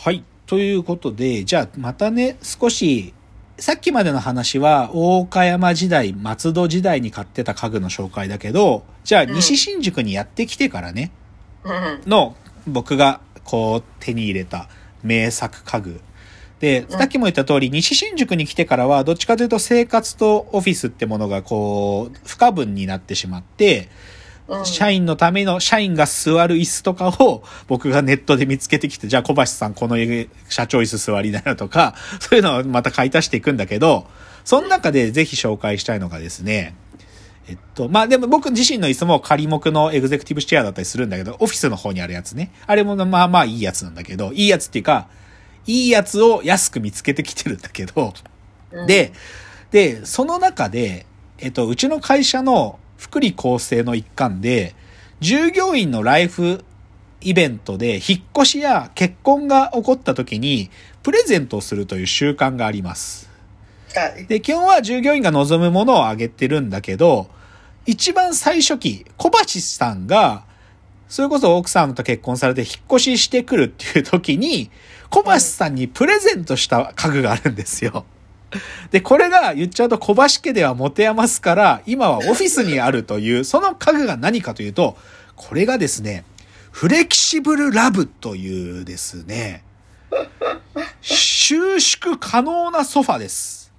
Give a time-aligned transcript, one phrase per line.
[0.00, 0.22] はい。
[0.46, 3.12] ということで、じゃあまたね、少し、
[3.58, 11.10] さっきまでの話は、大岡山時代、松戸時代に買ってた家具の紹介だけど、じゃあ西新宿にやってきてからね、
[11.64, 12.00] うん。
[12.08, 12.36] の、
[12.68, 14.68] 僕がこう手に入れた
[15.02, 16.00] 名作家具。
[16.60, 23.88] で、んさっきも言った通り、西新宿に来てからは、どっちかというと生活とオフィスってものがこう、不可分になってしまって、
[24.48, 24.66] うん。
[24.66, 29.96] 社員のための、社員が座る椅子とかを僕がネットで見つけてきて、じゃあ小橋さんこの
[30.48, 34.06] 社長椅子座りなよとか、 そういうのをまた買い足していくんだけど、
[34.44, 36.74] その中でぜひ紹介したいのがですね、
[37.48, 42.52] えっと、まあ、でも僕自身の椅子も仮目のエグゼクティブチェアだったりするんだけど、オフィスの方にあるやつね。
[42.66, 45.08] あれもまあまあいいやつなんだけど、いいやつっていうか、
[45.66, 48.12] いいやつを安く見つけてきてるんだけど、
[48.72, 49.12] うん、で、
[49.70, 51.06] で、その中で、
[51.38, 54.74] えっと、うちの会社の福利厚生の一環で、
[55.20, 56.64] 従業員のライフ
[57.20, 60.70] イベントで引っ越しや結婚が起こった時に、
[61.02, 63.30] プレゼントをするという習慣があります。
[63.94, 64.26] はい。
[64.26, 67.30] で、基本は従業員が望むものをあげてるんだけど、
[67.86, 70.44] 一番最初期、小橋さんが、
[71.08, 74.70] それこそ奥さんと結婚されて引っ越ししてくるっていう時に、
[75.08, 78.04] 小橋さんにプレゼントした家具があるんですよ。
[78.90, 84.96] で、これが言っちゃうと小橋家では持て余すから、今はオフィスにあるという、その家具が何かというと、
[85.36, 86.24] これがですね、
[86.70, 89.62] フレキシブルラブというですね、
[91.00, 93.72] 収縮可能なソファです。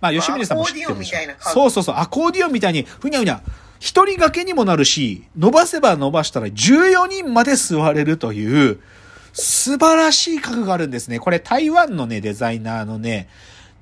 [0.00, 3.42] まあ、吉峰さんも知ってるでしょそうそうそう、アコーディオンみたいに、ふにゃふにゃ、
[3.78, 8.80] 一人掛けにもなるし、伸ばせば伸ばしたら14人まで座れるという、
[9.38, 11.18] 素晴らしい家具があるんですね。
[11.18, 13.28] これ台湾のね、デザイナーのね、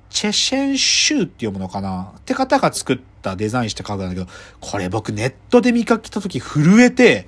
[0.09, 2.13] チェシェンシューって読むのかな？
[2.17, 7.27] って方が作ったデザインした家具なんだけど、これ僕ネットで見かけた時震えて、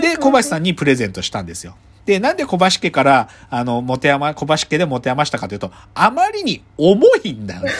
[0.00, 1.76] で、小林さんにプレゼントしたんですよ。
[2.06, 7.70] で、なんで小橋家から、あの、持て余、小橋家で持て余したかというと、あまりに重いんだよね。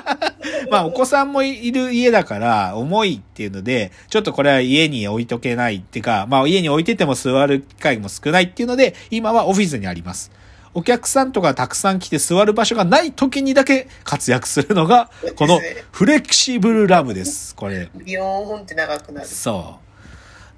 [0.70, 10.30] まあ、お子さんもいる家だから、重いっていうので、ちょっとこれは家に置いとけないっていうか、まあ、家に置いてても座る機会も少ないっていうので、今はオフィスにあります。
[10.74, 15.60] お客さんとかたくさん来て座る場所がない時にだけ活躍するのが、この
[15.92, 17.54] フレキシブルラムです。
[17.54, 17.90] これ。
[17.94, 19.26] ビヨーンって長くなる。
[19.26, 19.87] そう。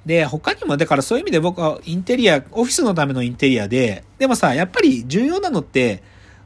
[0.07, 6.03] で、他にも、だからそういう意味で僕はインテリア、オフィスのためのインテリアで、でもさ、やっぱり重要なのって、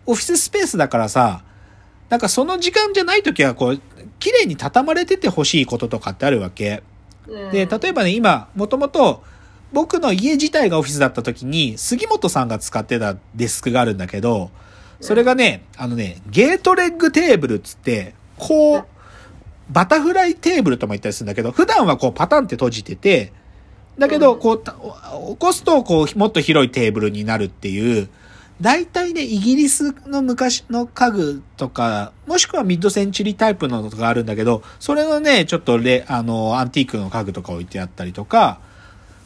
[0.07, 1.43] オフィススペースだからさ、
[2.11, 3.81] なんかその時間じゃない時はこう、
[4.19, 6.83] 綺麗に畳まれててほしいこととかってあるわけ。
[7.29, 9.23] うんで、例えばね、今、もともと、
[9.73, 14.51] 僕の家自体がオフィスだった時に、杉本さんが使ってたデスクがあるんだけど、
[15.01, 18.85] それがね、あのね、ゲートレッグテーブルっつって、こう、
[19.71, 23.33] バタフライテーブルとも言ったりするんだけど、普段はこうパタンって閉じてて、
[23.99, 28.09] だけど、こう、起こすと、こう、もっと広いテーブルになるっていう、
[28.61, 38.61] 大体ね、イギリスの昔の家具とか、もしくはミッドセンチュリータイプのとかあるんだけど、それのね、ちょっとレ、あの、アンティークの家具とか置いてあったりとか、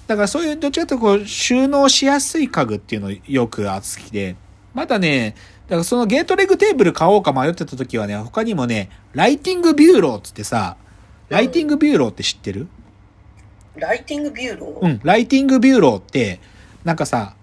[0.06, 4.36] だからそういう、どっちかというとこう、収納しやすい家具っていうのよく好きで、
[4.74, 5.34] まだね、
[5.66, 10.76] だからそのゲートレグテーブル買おうか迷ってた時はね、他にもね、ライティングビューローっつってさ、
[11.28, 12.68] ライティングビューローって知ってる？
[13.78, 16.40] ライティングビューロー、うん、ライティングビューローって、
[16.84, 17.34] なんかさ、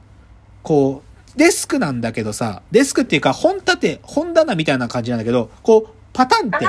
[0.63, 1.03] こ
[1.35, 6.65] う、デスクなんだけどさ、デスクっていうか本立て、本棚みたいな感じなんだけど、こう、パタンって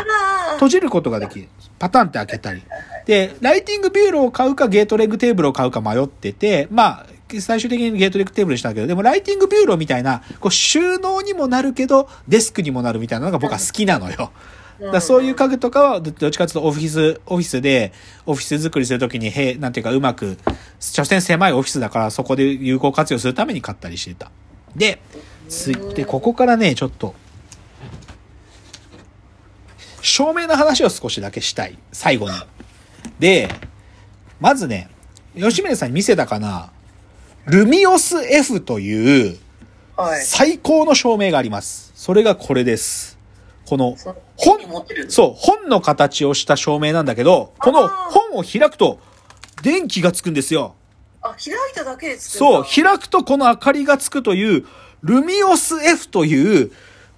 [0.55, 1.49] 閉じることができる。
[1.79, 2.63] パタンって開けたり。
[3.07, 7.07] で、ライティングビューローを買うかゲートレッグテーブルを買うか迷ってて、まあ、
[7.41, 14.33] 最終的にゲートレッグテーブルにしたんだけど、でもライティングビューローみたいな、こう収納にもなるけど、デスクにもなるみたいなのが僕は好きなのよ。
[14.81, 17.93] だそういう家具とかは、どどっちかというとオフィス、オフィスで、
[18.27, 20.39] オフィス作りするときに、へなんていうかうまく、
[20.79, 24.31] 所詮狭いオフィスだからそこで有効活用するために買ったりしてた。
[24.75, 25.01] で、
[25.49, 27.15] ついて、ここからね、ちょっと、
[30.03, 31.79] 照明の話を少しだけしたい。
[31.93, 32.37] 最後に。
[33.19, 33.49] で、
[34.41, 34.89] まずね、
[35.35, 36.71] 吉宗さんに見せたかな、
[37.47, 39.39] ルミオス F という
[39.97, 40.21] はい。
[40.21, 41.91] 最高の照明があります。
[41.95, 43.19] それがこれです。
[43.65, 44.15] このそ
[44.51, 48.99] 本そう、本の形をした照明なんだけど、この本を開くと、
[49.63, 50.75] 電気がつくんですよ。
[51.23, 54.67] あ、開いただけでつくんそう、だ開くとこの明かりがつくという、
[55.03, 56.73] ルミオス F という、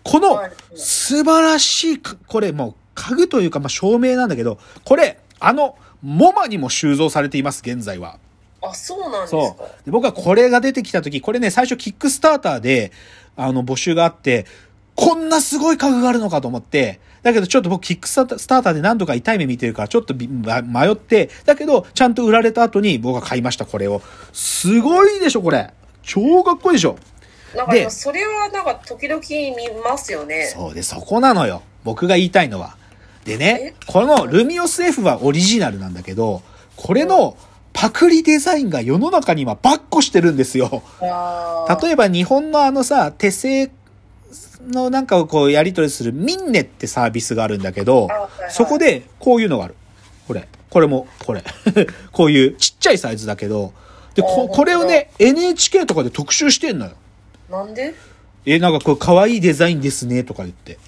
[0.04, 8.18] このはい素晴らしいか、これもう家具というか、まあ、照明なんだけど、これ、あの、モマにも収蔵されています、現在は。
[8.62, 9.64] あ、そうなんですそか。
[9.64, 9.84] う。
[9.84, 12.92] で僕はこれが出てきた時、これね、最初キックスターターで、
[13.36, 14.46] あの、募集があって、
[15.00, 24.02] こんなすごい家具があるのかと思って、だけどちょっと僕キックスターターで何度か痛い目見てるからちょっと迷って、だけどちゃんと売られた後に僕は買いました、これを。
[24.32, 25.72] すごいでしょ、これ。
[26.02, 26.96] 超かっこいいでしょ。
[27.54, 29.22] なんかそれはなんか時々
[29.56, 30.46] 見ますよね。
[30.52, 31.62] そうで、そこなのよ。
[31.84, 32.76] 僕が言いたいのは。
[33.24, 36.42] でねえ、このルミオス F はオリジナルなんだけど、
[36.74, 37.36] これの
[37.72, 40.82] パクリデザインが世の中に今バッコしてるんですよ。
[41.80, 43.70] 例えば日本のあのさ、手製
[44.66, 48.08] のなんかをこうやり取りするミンネってサービスがあるんだけど
[48.50, 49.74] そこでこういうのがある。
[50.26, 50.46] これ。
[50.70, 51.42] これも、これ。
[52.12, 53.72] こういうちっちゃいサイズだけど、
[54.14, 56.92] で、こあこれをね、NHK とかで特集してんのよ。
[57.50, 57.94] なんで？
[58.44, 60.78] え、なんかこれ可愛いデザインですね、とか言って。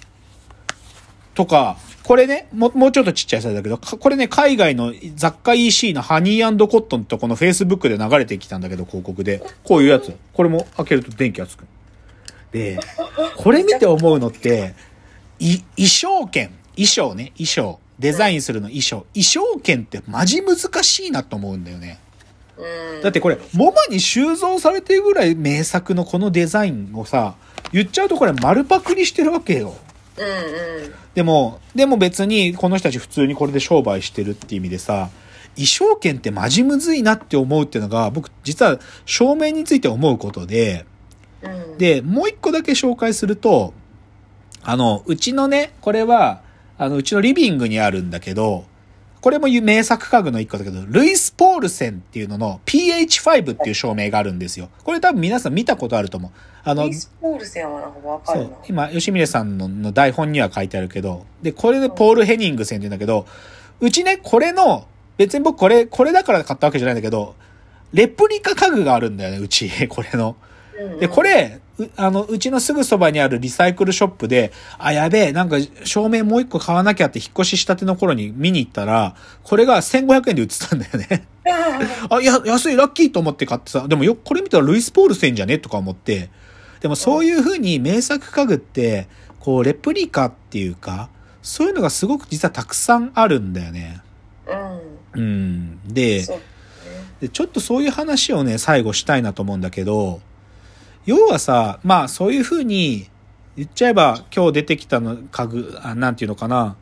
[1.33, 9.41] とか、これね、ももうちょっとちっちゃいサイズだけど、かこれね、海外の雑貨 EC のハニーコットンとこの Facebook で流れてきたんだけど、広告で。
[9.63, 10.13] こういうやつ。
[10.33, 11.65] これも開けると電気がつく。
[12.51, 12.79] で、
[13.37, 14.73] これ見て思うのって、
[15.39, 16.51] い、衣装券。
[16.75, 17.79] 衣装ね、衣装。
[17.99, 19.05] デザインするの衣装。
[19.13, 21.99] 衣装券ってマジ難しいなと思うんだよね。
[22.57, 23.01] うん。
[23.01, 27.35] だってこれ、モマに収蔵されてるぐらい名作のこのデザインをさ、
[27.71, 29.75] 言っちゃうとこれ丸パクリしてるわけよ。
[30.17, 30.93] うんうん。
[31.13, 35.09] でも、でも別にこの人たち普通にこれで商売してるっていう意味でさ、
[35.55, 40.85] 衣装券ってマジむずいなって思うっていうのが、僕実は照明について思うことで、
[41.43, 43.73] うん、で、もう一個だけ紹介すると、
[44.63, 46.41] あの、うちのね、これは、
[46.77, 48.65] あの、うちのリビングにあるんだけど、
[49.21, 54.69] これも名作家具の一個だけど、ルイス・ポールセンっていうのの PH5 っていう照明があるんですよ。
[54.83, 56.31] これ多分皆さん見たことあると思う。
[56.63, 58.47] あのリ、スポールセンはなんかわかる。
[58.67, 63.27] 今、吉峰さんのの台本には書いてあるけど、で、これでポール・ヘニングセンって言うんだけど、
[63.79, 67.35] うちね、これの、別に僕これ、これだから買ったわけじゃないんだけど、
[67.93, 70.35] レプリカ家具があるんだよね、うち、 これの。
[70.81, 81.27] うんうんで、こ、れ、うあの、うちのすぐそばにあるリサイクルショップで、あ、やべえ、なんか照明もう一個買わなきゃって引っ越ししたての頃に見に行ったら、これが1500円で売ってたんだよね。
[82.09, 86.29] あや、安い、ラッキーと思って買ってさ、でもよ、これ見たらルイス・ポールセンじゃねとか思って、
[86.81, 89.07] でもそういう風に名作家具って、
[89.39, 91.09] こう、レプリカっていうか、
[91.41, 94.01] そういうのがすごく実はたくさんあるんだよね。
[95.15, 95.21] うん。
[95.21, 95.79] うん。
[95.93, 96.25] で。
[97.19, 100.21] で、ちょっとそういう話をね、最後したいなと思うんだけど、
[101.05, 103.09] 要はさ、まあそういう風に
[103.57, 106.75] 言っちゃえば今日出てきたの家具、あなんていうのかな、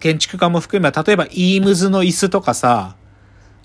[0.00, 2.96] 建築家も含めば、例えばイームズの椅子とかさ、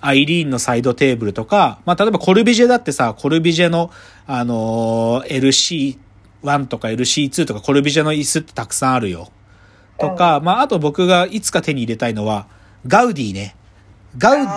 [0.02, 3.92] アイリーンのサイドテーブルとか、まあ例えばコルビジェだってさ、コルビジェの、
[4.28, 5.98] あのー
[6.44, 9.30] LC1 とか LC2 とかコルビジェの椅子ってたくさんあるよ。
[10.00, 12.48] とか、まああと僕がいつか手に入れたいのは、
[12.88, 13.56] ガウディね。
[14.18, 14.50] ガウディ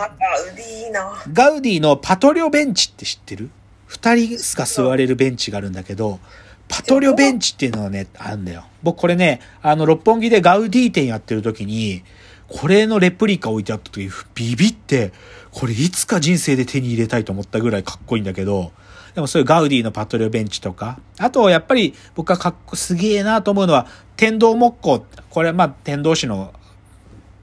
[1.32, 3.50] ガウディのパトリョベンチって知ってる？
[3.86, 6.20] 二人が座れるベンチがあるんだけど、
[6.68, 8.64] パトリョベンチっていうのはね、あるんだよ。
[8.82, 12.02] 僕これね、あの、六本木でガウディ店やってる時に、
[12.48, 15.12] これのレプリカ置いてあった時、ビビって、
[15.50, 18.72] これいつか人生で手に入れたいと思ったぐらいかっこいいんだけど、
[19.14, 25.06] でもそういうガウディのパトリョベンチとか、あとやっぱり僕がかっこすげえなと思うのは、天童木工。
[25.30, 26.52] これはまあ天童市の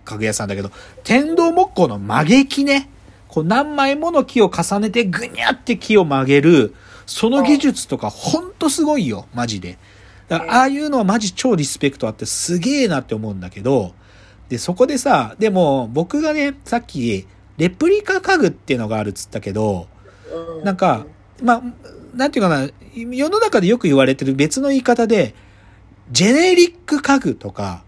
[0.03, 0.71] 家具屋さんだけど、
[1.03, 2.89] 天童木工の曲げ木ね。
[3.31, 6.75] こう何枚もの木を重ねてぐにゃって木を曲げる、
[7.06, 9.78] その技術とかほんとすごいよ、マジで。
[10.28, 13.94] だからああいうのはマジ超リスペクトあってすげえなって思うんだけど、
[14.50, 17.25] で、そこでさ、でも僕がね、さっき、
[17.57, 19.88] レプリカ家具っていうのがあるっつったけど、
[20.57, 20.66] うん。
[20.66, 21.06] なんか、
[21.42, 21.62] まあ、
[22.13, 25.35] なんていうかな、世の中でよく言われてる別の言い方で、
[26.11, 27.83] ジェネリック家具とか、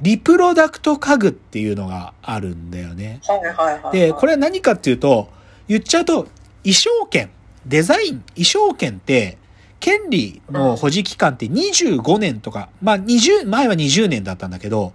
[0.00, 3.20] リプロダクト家具っていうのがあるんだよね。
[3.26, 3.98] はいはいはい。
[3.98, 5.28] で、これは何かっていうと、
[5.66, 6.26] 言っちゃうと、
[6.62, 7.30] 衣装権、
[7.66, 9.38] デザイン、衣装権って、
[9.80, 14.92] 権利の保持期間って25年とか、まあ20、前は20年だったんだけど、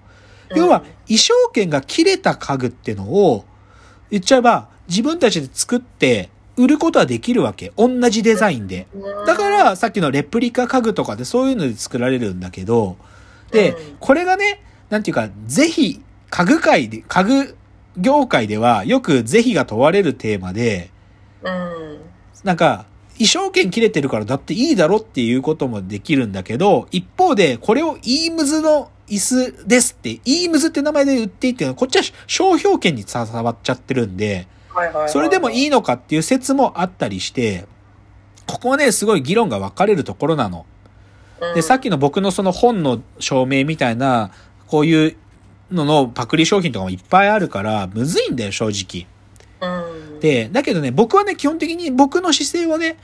[0.56, 3.46] 要は衣装権が切れた家具っていうのを、
[4.12, 7.72] 言っちゃえば自分たちで作って売ることはできるわけ。
[7.78, 8.88] 同じデザインで。
[8.94, 12.98] うん、だから、さっきのレプリカ家具とかでそういうので作られるんだけど、
[13.52, 14.62] でうん、これがね、
[14.94, 17.58] なんていうか、ぜひ、家具界で、家具
[17.98, 20.92] 業界ではよく是非が問われるテーマで、
[21.42, 22.00] うん。
[22.44, 34.48] なんか、衣装権切れてるからだっていいだろっていうこともできるんだけど、一方で、これをイームズの椅子ですって、イームズって名前で売っていって、こっちは商標権に伝わっちゃってるんで。
[35.08, 37.66] それでもいいのかっていう説もあったりして、
[38.46, 40.68] ここはね、すごい議論が分かれるところなの。
[40.68, 40.74] うん
[41.56, 44.32] で、さっきの僕のその本の証明みたいな、
[44.74, 45.16] こういう
[45.70, 49.06] ののパクリ商品とかもいっぱいあるから、むずいんだよ、正直。
[49.62, 50.20] うん。
[50.20, 52.98] で、だけどね、僕はね、基本的に僕の姿勢はね、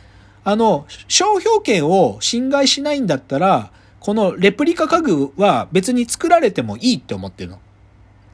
[0.43, 7.59] あの、商標権を侵害しないんだったら、このレプリカ家具は別に作られてもいいって思ってるの。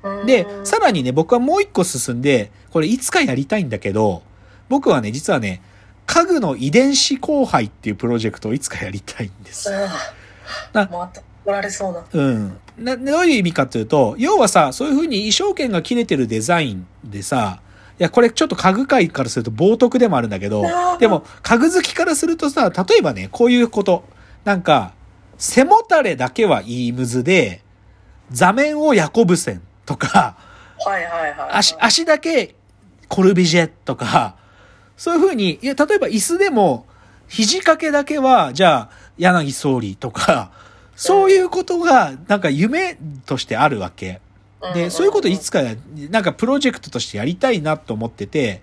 [0.04, 4.24] うんで、さらにね、僕はもう一個進んで、これいつかやりたいんだけど、
[4.70, 5.62] 僕はね、実はね、
[6.06, 9.70] 家具の遺伝子交配っていうプロジェクトをいつかやりたいんです。
[10.72, 10.88] あ
[11.46, 12.06] なあ、また怒られそうな。
[12.12, 12.58] うん。
[12.78, 17.60] な、どういう意味かというと、要はさ、そういう風に衣装剣が切れてるデザインでさ、
[17.98, 20.64] いや、これちょっと家具界からすると冒涜でもあるんだけど、
[21.00, 24.04] でも、家具好きからするとさ、例えばね、こういうこと。
[24.44, 24.94] なんか、
[25.38, 27.62] 背もたれだけはイームズで、
[28.32, 30.36] 座面をヤコブセンとか、
[30.86, 31.50] はいはいはい。
[31.52, 32.56] 足、足だけ
[33.08, 34.36] コルビジェとか、
[34.98, 36.86] そういう風に、いや、例えば椅子でも、
[37.28, 40.52] 肘掛けだけは、じゃあ、柳総理とか、
[40.96, 44.22] そういうことが、なんか夢としてあるわけ。
[44.74, 45.62] で、そういうこといつか、
[46.10, 48.62] なんかプロジェクトとしてやりたいなと思ってて、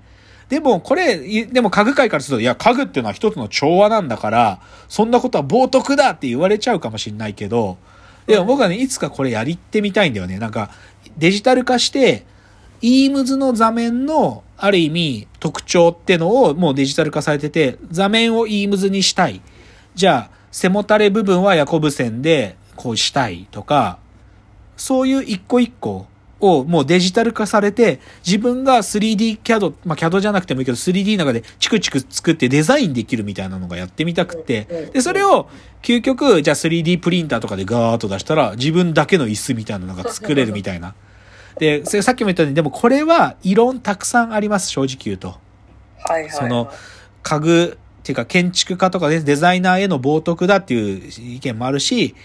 [0.48, 7.78] でもこれ、いでも家具界からすると、いや、家具っていうのは一つの調和なんだから、そんなことは冒涜だって言われちゃうかもしれないけど、
[8.26, 10.38] でも僕はね、いつかこれやりってみたいんだよね。
[10.38, 10.70] なんか、
[11.16, 12.24] デジタル化して、
[12.80, 19.40] イームズの座面の、ある意味、特徴ってのをもうデジタル化されてて、座面をイームズにしたい。
[19.94, 23.98] じゃあ、背もたれ部分はヤコブ線で、こうしたいとか、
[24.76, 26.06] そういう一個一個
[26.40, 35.48] をもうデジタル化されて、自分が 3D CAD、まあ CAD じゃなくてもいいけど 3D の中でチクチク作ってデザインできるみたいなのがやってみたくて、で、それを
[35.82, 40.94] 究極、じゃあ 3D プリンターとかでガーッと出したら、自分だけの椅子みたいなのが作れるみたいな。
[41.58, 45.28] で、それさっきも言ったように、でもこれは異論たくさんあります、正直言うと。
[45.28, 46.30] はいはいはい。
[46.32, 46.70] その
[47.22, 52.16] 家具っていうか建築家とかね、デザイナーへの冒涜だっていう意見もあるし、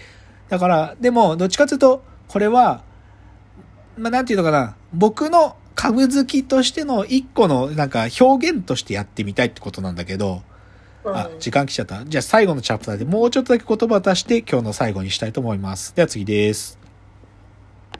[0.48, 2.82] だから、でも、どっちかというと、これは、
[3.96, 10.42] まあ、なんていうのかな、僕の家具好きとしての一個の、なんか表現としてやってみたいってことなんだけど、
[11.04, 12.04] うんあ、時間来ちゃった。
[12.04, 15.94] じゃあ最後のチャプターでもうちょっとだけ言葉を足して今日の最後にしたいと思います。
[15.94, 16.77] では次です。